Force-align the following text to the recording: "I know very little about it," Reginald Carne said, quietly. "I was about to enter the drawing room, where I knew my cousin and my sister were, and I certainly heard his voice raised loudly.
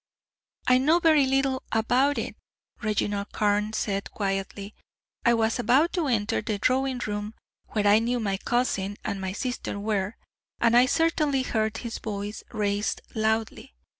"I 0.65 0.79
know 0.79 0.97
very 0.97 1.27
little 1.27 1.61
about 1.71 2.17
it," 2.17 2.35
Reginald 2.81 3.31
Carne 3.33 3.73
said, 3.73 4.09
quietly. 4.09 4.73
"I 5.23 5.35
was 5.35 5.59
about 5.59 5.93
to 5.93 6.07
enter 6.07 6.41
the 6.41 6.57
drawing 6.57 6.97
room, 7.05 7.35
where 7.67 7.85
I 7.85 7.99
knew 7.99 8.19
my 8.19 8.37
cousin 8.37 8.97
and 9.05 9.21
my 9.21 9.33
sister 9.33 9.79
were, 9.79 10.15
and 10.59 10.75
I 10.75 10.87
certainly 10.87 11.43
heard 11.43 11.77
his 11.77 11.99
voice 11.99 12.41
raised 12.51 13.01
loudly. 13.13 13.75